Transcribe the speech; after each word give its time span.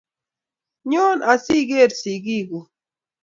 Nyoo 0.89 1.13
asigeer 1.31 1.91
sigiikuk 1.99 2.67